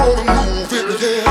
[0.00, 1.29] wanna move it, yeah.